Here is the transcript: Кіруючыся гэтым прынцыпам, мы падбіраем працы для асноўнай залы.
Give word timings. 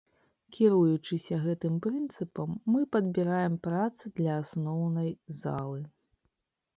Кіруючыся 0.53 1.35
гэтым 1.43 1.75
прынцыпам, 1.85 2.49
мы 2.75 2.81
падбіраем 2.95 3.57
працы 3.67 4.03
для 4.21 4.39
асноўнай 4.45 5.09
залы. 5.45 5.81